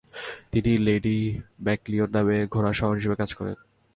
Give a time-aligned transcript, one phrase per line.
[0.51, 1.17] তিনি Lady
[1.65, 3.57] McLeod নামে ঘোড়শওয়ার হিসেবে কাজ করেন।